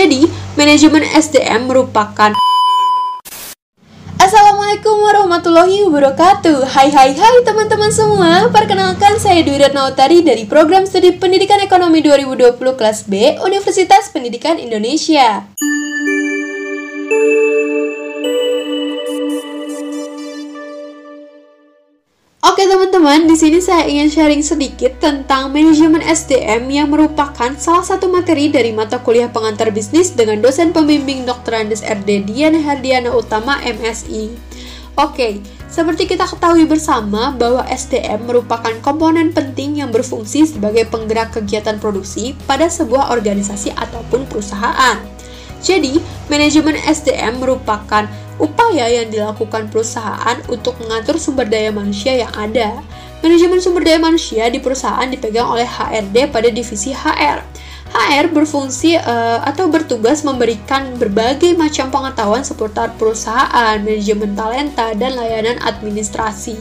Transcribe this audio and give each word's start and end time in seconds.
Jadi, 0.00 0.24
manajemen 0.56 1.04
SDM 1.04 1.68
merupakan 1.68 2.32
Assalamualaikum 4.16 4.96
warahmatullahi 4.96 5.84
wabarakatuh. 5.84 6.64
Hai 6.72 6.88
hai 6.88 7.12
hai 7.12 7.36
teman-teman 7.44 7.92
semua. 7.92 8.48
Perkenalkan 8.48 9.20
saya 9.20 9.44
Dwi 9.44 9.60
Ratnautari 9.60 10.24
dari 10.24 10.48
Program 10.48 10.88
Studi 10.88 11.12
Pendidikan 11.20 11.60
Ekonomi 11.60 12.00
2020 12.00 12.80
kelas 12.80 13.04
B 13.12 13.36
Universitas 13.44 14.08
Pendidikan 14.08 14.56
Indonesia 14.56 15.44
Oke 22.60 22.68
teman-teman, 22.68 23.24
di 23.24 23.40
sini 23.40 23.56
saya 23.56 23.88
ingin 23.88 24.12
sharing 24.12 24.44
sedikit 24.44 25.00
tentang 25.00 25.48
manajemen 25.48 26.04
SDM 26.04 26.68
yang 26.68 26.92
merupakan 26.92 27.56
salah 27.56 27.80
satu 27.80 28.12
materi 28.12 28.52
dari 28.52 28.68
mata 28.68 29.00
kuliah 29.00 29.32
pengantar 29.32 29.72
bisnis 29.72 30.12
dengan 30.12 30.44
dosen 30.44 30.68
pembimbing 30.68 31.24
Dr. 31.24 31.56
Andes 31.56 31.80
RD 31.80 32.28
Dian 32.28 32.52
Herdiana 32.52 33.16
Utama 33.16 33.56
MSI. 33.64 34.36
Oke, 34.92 35.40
seperti 35.72 36.04
kita 36.04 36.28
ketahui 36.28 36.68
bersama 36.68 37.32
bahwa 37.32 37.64
SDM 37.64 38.28
merupakan 38.28 38.76
komponen 38.84 39.32
penting 39.32 39.80
yang 39.80 39.88
berfungsi 39.88 40.44
sebagai 40.44 40.84
penggerak 40.84 41.32
kegiatan 41.32 41.80
produksi 41.80 42.36
pada 42.44 42.68
sebuah 42.68 43.08
organisasi 43.08 43.72
ataupun 43.72 44.28
perusahaan. 44.28 45.00
Jadi, 45.64 45.96
manajemen 46.28 46.76
SDM 46.76 47.40
merupakan 47.40 48.04
upaya 48.40 48.88
yang 48.88 49.12
dilakukan 49.12 49.68
perusahaan 49.68 50.40
untuk 50.48 50.80
mengatur 50.80 51.20
sumber 51.20 51.44
daya 51.46 51.68
manusia 51.70 52.16
yang 52.16 52.32
ada. 52.32 52.80
Manajemen 53.20 53.60
sumber 53.60 53.84
daya 53.84 54.00
manusia 54.00 54.48
di 54.48 54.58
perusahaan 54.58 55.04
dipegang 55.04 55.44
oleh 55.44 55.68
HRD 55.68 56.32
pada 56.32 56.48
divisi 56.48 56.96
HR. 56.96 57.44
HR 57.90 58.30
berfungsi 58.30 58.96
uh, 58.96 59.42
atau 59.44 59.66
bertugas 59.66 60.22
memberikan 60.22 60.94
berbagai 60.94 61.58
macam 61.58 61.90
pengetahuan 61.90 62.46
seputar 62.46 62.94
perusahaan, 62.94 63.76
manajemen 63.82 64.32
talenta, 64.38 64.94
dan 64.94 65.18
layanan 65.18 65.58
administrasi. 65.60 66.56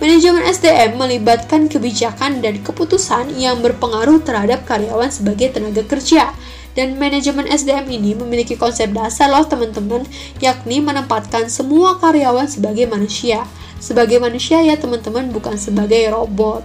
Manajemen 0.00 0.44
SDM 0.48 0.96
melibatkan 0.96 1.68
kebijakan 1.68 2.40
dan 2.40 2.60
keputusan 2.64 3.36
yang 3.36 3.60
berpengaruh 3.60 4.20
terhadap 4.24 4.64
karyawan 4.64 5.12
sebagai 5.12 5.52
tenaga 5.52 5.84
kerja 5.84 6.32
dan 6.78 6.94
manajemen 6.96 7.50
SDM 7.50 7.86
ini 7.90 8.14
memiliki 8.14 8.54
konsep 8.54 8.94
dasar 8.94 9.30
loh 9.30 9.42
teman-teman, 9.42 10.06
yakni 10.38 10.78
menempatkan 10.78 11.50
semua 11.50 11.98
karyawan 11.98 12.46
sebagai 12.46 12.86
manusia. 12.86 13.42
Sebagai 13.80 14.20
manusia 14.20 14.60
ya 14.60 14.76
teman-teman, 14.76 15.32
bukan 15.32 15.56
sebagai 15.56 16.12
robot. 16.12 16.62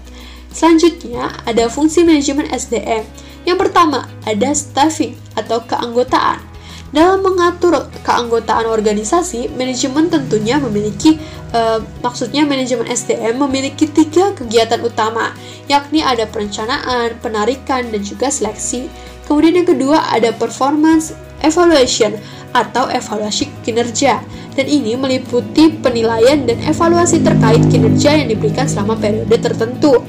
Selanjutnya, 0.51 1.35
ada 1.43 1.67
fungsi 1.67 2.03
manajemen 2.03 2.47
SDM. 2.51 3.03
Yang 3.47 3.57
pertama, 3.67 4.07
ada 4.23 4.51
staffing 4.51 5.15
atau 5.35 5.63
keanggotaan. 5.63 6.55
Dalam 6.95 7.27
mengatur 7.27 7.91
keanggotaan 8.07 8.71
organisasi, 8.71 9.51
manajemen 9.51 10.07
tentunya 10.07 10.55
memiliki 10.63 11.19
uh, 11.51 11.83
maksudnya 11.99 12.47
manajemen 12.47 12.87
SDM 12.87 13.35
memiliki 13.35 13.83
tiga 13.91 14.31
kegiatan 14.31 14.79
utama, 14.79 15.35
yakni 15.67 15.99
ada 15.99 16.23
perencanaan, 16.23 17.19
penarikan, 17.19 17.91
dan 17.91 17.99
juga 17.99 18.31
seleksi. 18.31 18.87
Kemudian 19.25 19.61
yang 19.61 19.69
kedua 19.69 20.13
ada 20.13 20.29
performance 20.33 21.13
evaluation 21.41 22.15
atau 22.55 22.87
evaluasi 22.87 23.51
kinerja. 23.65 24.23
Dan 24.55 24.71
ini 24.71 24.95
meliputi 24.95 25.67
penilaian 25.67 26.47
dan 26.47 26.55
evaluasi 26.63 27.19
terkait 27.19 27.59
kinerja 27.67 28.23
yang 28.23 28.31
diberikan 28.31 28.63
selama 28.63 28.95
periode 28.95 29.35
tertentu. 29.35 29.99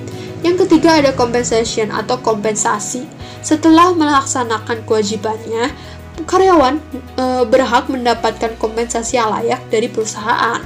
Yang 0.46 0.66
ketiga 0.66 1.02
ada 1.02 1.10
compensation 1.10 1.90
atau 1.90 2.22
kompensasi. 2.22 3.02
Setelah 3.42 3.90
melaksanakan 3.98 4.86
kewajibannya, 4.86 5.74
karyawan 6.22 6.78
e, 7.18 7.24
berhak 7.50 7.90
mendapatkan 7.90 8.54
kompensasi 8.56 9.18
yang 9.18 9.34
layak 9.34 9.60
dari 9.66 9.90
perusahaan. 9.90 10.62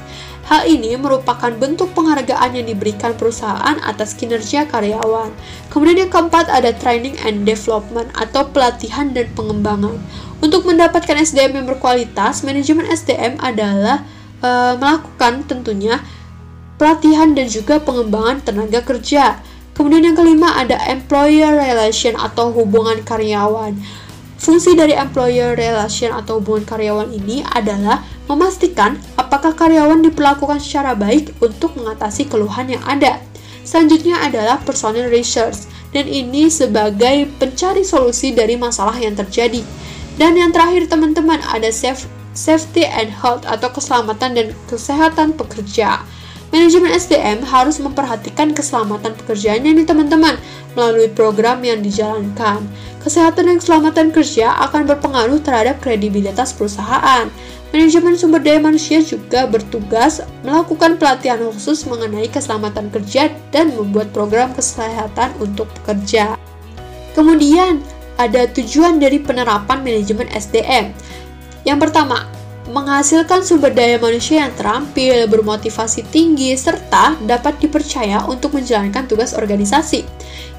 Hal 0.48 0.66
ini 0.66 0.96
merupakan 0.96 1.52
bentuk 1.52 1.92
penghargaan 1.92 2.56
yang 2.56 2.66
diberikan 2.66 3.14
perusahaan 3.14 3.76
atas 3.84 4.16
kinerja 4.16 4.66
karyawan. 4.66 5.30
Kemudian 5.68 6.08
yang 6.08 6.10
keempat 6.10 6.48
ada 6.48 6.72
training 6.74 7.14
and 7.22 7.44
development 7.46 8.10
atau 8.16 8.48
pelatihan 8.48 9.12
dan 9.12 9.28
pengembangan. 9.36 10.00
Untuk 10.40 10.64
mendapatkan 10.64 11.20
SDM 11.20 11.62
yang 11.62 11.66
berkualitas, 11.68 12.42
manajemen 12.42 12.88
SDM 12.88 13.36
adalah 13.44 14.02
e, 14.40 14.50
melakukan 14.80 15.44
tentunya 15.44 16.00
pelatihan 16.80 17.36
dan 17.36 17.46
juga 17.46 17.76
pengembangan 17.76 18.40
tenaga 18.40 18.80
kerja. 18.80 19.38
Kemudian 19.76 20.12
yang 20.12 20.16
kelima 20.16 20.56
ada 20.56 20.80
employer 20.88 21.52
relation 21.52 22.16
atau 22.16 22.50
hubungan 22.50 23.04
karyawan. 23.04 23.76
Fungsi 24.40 24.72
dari 24.72 24.96
employer 24.96 25.52
relation 25.52 26.16
atau 26.16 26.40
hubungan 26.40 26.64
karyawan 26.64 27.12
ini 27.12 27.44
adalah 27.44 28.00
memastikan 28.30 29.02
apakah 29.18 29.50
karyawan 29.58 30.06
diperlakukan 30.06 30.62
secara 30.62 30.94
baik 30.94 31.34
untuk 31.42 31.74
mengatasi 31.74 32.30
keluhan 32.30 32.70
yang 32.70 32.82
ada. 32.86 33.18
Selanjutnya 33.66 34.22
adalah 34.22 34.62
personal 34.62 35.10
research, 35.10 35.66
dan 35.90 36.06
ini 36.06 36.46
sebagai 36.46 37.26
pencari 37.42 37.82
solusi 37.82 38.30
dari 38.30 38.54
masalah 38.54 38.94
yang 38.94 39.18
terjadi. 39.18 39.66
Dan 40.14 40.38
yang 40.38 40.54
terakhir 40.54 40.86
teman-teman 40.86 41.42
ada 41.50 41.74
safe, 41.74 42.06
safety 42.30 42.86
and 42.86 43.10
health 43.10 43.42
atau 43.42 43.66
keselamatan 43.74 44.30
dan 44.38 44.46
kesehatan 44.70 45.34
pekerja. 45.34 46.06
Manajemen 46.50 46.90
SDM 46.90 47.46
harus 47.46 47.78
memperhatikan 47.78 48.50
keselamatan 48.50 49.14
pekerjaannya 49.22 49.70
nih 49.70 49.86
teman-teman 49.86 50.34
melalui 50.74 51.06
program 51.06 51.62
yang 51.62 51.78
dijalankan. 51.78 52.66
Kesehatan 53.06 53.46
dan 53.46 53.56
keselamatan 53.62 54.10
kerja 54.10 54.58
akan 54.66 54.82
berpengaruh 54.90 55.38
terhadap 55.46 55.78
kredibilitas 55.78 56.50
perusahaan. 56.50 57.30
Manajemen 57.70 58.18
sumber 58.18 58.42
daya 58.42 58.58
manusia 58.58 58.98
juga 58.98 59.46
bertugas 59.46 60.26
melakukan 60.42 60.98
pelatihan 60.98 61.38
khusus 61.54 61.86
mengenai 61.86 62.26
keselamatan 62.26 62.90
kerja 62.90 63.30
dan 63.54 63.70
membuat 63.70 64.10
program 64.10 64.50
kesehatan 64.50 65.30
untuk 65.38 65.70
pekerja. 65.78 66.34
Kemudian, 67.14 67.78
ada 68.18 68.50
tujuan 68.50 68.98
dari 68.98 69.22
penerapan 69.22 69.86
manajemen 69.86 70.26
SDM. 70.34 70.90
Yang 71.62 71.78
pertama, 71.78 72.26
menghasilkan 72.70 73.42
sumber 73.42 73.74
daya 73.74 73.98
manusia 73.98 74.46
yang 74.46 74.54
terampil, 74.54 75.26
bermotivasi 75.26 76.06
tinggi, 76.14 76.54
serta 76.54 77.18
dapat 77.26 77.58
dipercaya 77.58 78.22
untuk 78.30 78.54
menjalankan 78.54 79.10
tugas 79.10 79.34
organisasi. 79.34 80.06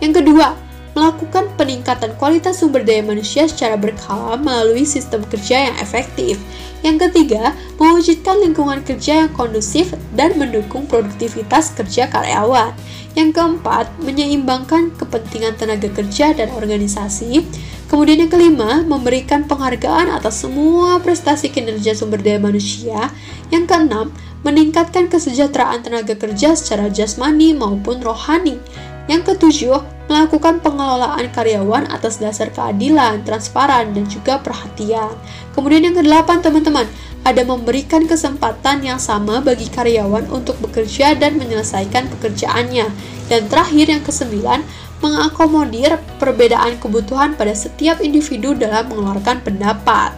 Yang 0.04 0.20
kedua, 0.20 0.54
melakukan 0.92 1.48
peningkatan 1.56 2.12
kualitas 2.20 2.60
sumber 2.60 2.84
daya 2.84 3.00
manusia 3.00 3.48
secara 3.48 3.80
berkala 3.80 4.36
melalui 4.36 4.84
sistem 4.84 5.24
kerja 5.24 5.72
yang 5.72 5.76
efektif. 5.80 6.36
Yang 6.84 7.08
ketiga, 7.08 7.56
mewujudkan 7.80 8.44
lingkungan 8.44 8.84
kerja 8.84 9.24
yang 9.26 9.32
kondusif 9.32 9.96
dan 10.18 10.36
mendukung 10.36 10.90
produktivitas 10.90 11.72
kerja 11.78 12.12
karyawan. 12.12 12.76
Yang 13.16 13.40
keempat, 13.40 13.88
menyeimbangkan 14.04 14.96
kepentingan 15.00 15.56
tenaga 15.56 15.88
kerja 15.94 16.36
dan 16.36 16.52
organisasi. 16.52 17.46
Kemudian 17.92 18.24
yang 18.24 18.32
kelima, 18.32 18.88
memberikan 18.88 19.44
penghargaan 19.44 20.16
atas 20.16 20.48
semua 20.48 21.04
prestasi 21.04 21.52
kinerja 21.52 21.92
sumber 21.92 22.24
daya 22.24 22.40
manusia. 22.40 23.12
Yang 23.52 23.68
keenam, 23.68 24.16
meningkatkan 24.48 25.12
kesejahteraan 25.12 25.84
tenaga 25.84 26.16
kerja 26.16 26.56
secara 26.56 26.88
jasmani 26.88 27.52
maupun 27.52 28.00
rohani. 28.00 28.64
Yang 29.12 29.36
ketujuh, 29.36 29.84
melakukan 30.08 30.64
pengelolaan 30.64 31.36
karyawan 31.36 31.92
atas 31.92 32.24
dasar 32.24 32.48
keadilan, 32.56 33.28
transparan, 33.28 33.92
dan 33.92 34.08
juga 34.08 34.40
perhatian. 34.40 35.12
Kemudian 35.52 35.92
yang 35.92 36.00
kedelapan 36.00 36.40
teman-teman, 36.40 36.88
ada 37.28 37.44
memberikan 37.44 38.08
kesempatan 38.08 38.88
yang 38.88 39.04
sama 39.04 39.44
bagi 39.44 39.68
karyawan 39.68 40.32
untuk 40.32 40.56
bekerja 40.64 41.12
dan 41.20 41.36
menyelesaikan 41.36 42.08
pekerjaannya. 42.08 42.88
Dan 43.28 43.52
terakhir 43.52 43.88
yang 43.92 44.04
kesembilan, 44.04 44.64
mengakomodir 45.02 45.98
perbedaan 46.22 46.78
kebutuhan 46.78 47.34
pada 47.34 47.52
setiap 47.52 48.00
individu 48.00 48.54
dalam 48.54 48.88
mengeluarkan 48.88 49.42
pendapat. 49.42 50.14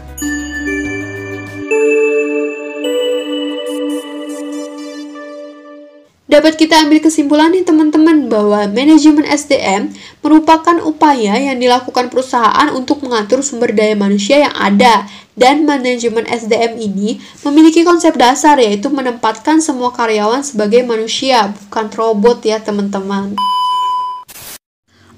Dapat 6.33 6.57
kita 6.57 6.81
ambil 6.81 6.97
kesimpulan 6.97 7.53
nih 7.53 7.61
teman-teman 7.61 8.25
bahwa 8.25 8.65
manajemen 8.65 9.21
SDM 9.21 9.93
merupakan 10.25 10.81
upaya 10.81 11.37
yang 11.37 11.61
dilakukan 11.61 12.09
perusahaan 12.09 12.73
untuk 12.73 13.05
mengatur 13.05 13.45
sumber 13.45 13.69
daya 13.69 13.93
manusia 13.93 14.41
yang 14.41 14.55
ada 14.57 15.05
dan 15.37 15.61
manajemen 15.61 16.25
SDM 16.25 16.81
ini 16.81 17.21
memiliki 17.45 17.85
konsep 17.85 18.17
dasar 18.17 18.57
yaitu 18.57 18.89
menempatkan 18.89 19.61
semua 19.61 19.93
karyawan 19.93 20.41
sebagai 20.41 20.81
manusia 20.81 21.53
bukan 21.53 21.93
robot 21.93 22.41
ya 22.41 22.57
teman-teman. 22.57 23.37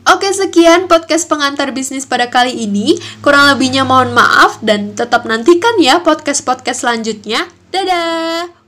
Oke 0.05 0.29
sekian 0.29 0.85
podcast 0.85 1.25
pengantar 1.25 1.73
bisnis 1.73 2.05
pada 2.05 2.29
kali 2.29 2.53
ini. 2.53 3.01
Kurang 3.25 3.49
lebihnya 3.49 3.81
mohon 3.81 4.13
maaf 4.13 4.61
dan 4.61 4.93
tetap 4.93 5.25
nantikan 5.25 5.81
ya 5.81 5.97
podcast-podcast 6.05 6.85
selanjutnya. 6.85 7.49
Dadah 7.73 8.64